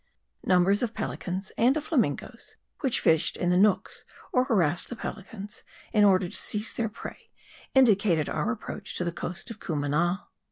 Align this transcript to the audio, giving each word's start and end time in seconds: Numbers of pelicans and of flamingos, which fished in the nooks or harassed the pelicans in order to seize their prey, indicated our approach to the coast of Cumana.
Numbers 0.43 0.81
of 0.81 0.95
pelicans 0.95 1.51
and 1.59 1.77
of 1.77 1.83
flamingos, 1.83 2.55
which 2.79 2.99
fished 2.99 3.37
in 3.37 3.51
the 3.51 3.55
nooks 3.55 4.03
or 4.33 4.45
harassed 4.45 4.89
the 4.89 4.95
pelicans 4.95 5.61
in 5.93 6.03
order 6.03 6.27
to 6.27 6.35
seize 6.35 6.73
their 6.73 6.89
prey, 6.89 7.29
indicated 7.75 8.27
our 8.27 8.51
approach 8.51 8.95
to 8.95 9.03
the 9.03 9.11
coast 9.11 9.51
of 9.51 9.59
Cumana. 9.59 10.25